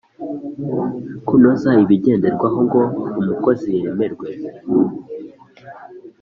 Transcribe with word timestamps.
Kunoza 1.27 1.71
ibigenderwaho 1.83 2.59
ngo 2.67 2.81
umukozi 3.19 3.67
yemerwe 3.79 4.27